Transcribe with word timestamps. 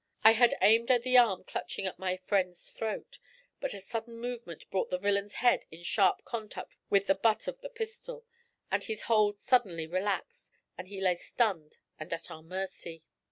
I 0.23 0.31
had 0.31 0.57
aimed 0.63 0.89
at 0.89 1.03
the 1.03 1.19
arm 1.19 1.43
clutching 1.43 1.85
at 1.85 1.99
my 1.99 2.17
friend's 2.17 2.71
throat, 2.71 3.19
but 3.59 3.75
a 3.75 3.79
sudden 3.79 4.17
movement 4.17 4.67
brought 4.71 4.89
the 4.89 4.97
villain's 4.97 5.35
head 5.35 5.67
in 5.69 5.83
sharp 5.83 6.25
contact 6.25 6.73
with 6.89 7.05
the 7.05 7.13
butt 7.13 7.47
of 7.47 7.61
the 7.61 7.69
pistol, 7.69 8.25
and 8.71 8.83
his 8.83 9.03
hold 9.03 9.37
suddenly 9.37 9.85
relaxed, 9.85 10.49
and 10.75 10.87
he 10.87 10.99
lay 11.01 11.13
stunned 11.13 11.77
and 11.99 12.11
at 12.13 12.31
our 12.31 12.41
mercy. 12.41 13.03